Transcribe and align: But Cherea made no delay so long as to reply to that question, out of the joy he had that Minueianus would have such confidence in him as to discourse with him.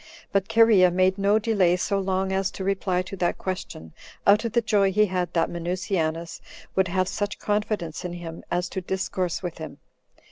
But 0.31 0.47
Cherea 0.47 0.89
made 0.89 1.19
no 1.19 1.37
delay 1.37 1.75
so 1.75 1.99
long 1.99 2.31
as 2.31 2.49
to 2.53 2.63
reply 2.63 3.03
to 3.03 3.15
that 3.17 3.37
question, 3.37 3.93
out 4.25 4.43
of 4.43 4.53
the 4.53 4.61
joy 4.63 4.91
he 4.91 5.05
had 5.05 5.31
that 5.33 5.47
Minueianus 5.47 6.41
would 6.75 6.87
have 6.87 7.07
such 7.07 7.37
confidence 7.37 8.03
in 8.03 8.13
him 8.13 8.43
as 8.49 8.67
to 8.69 8.81
discourse 8.81 9.43
with 9.43 9.59
him. 9.59 9.77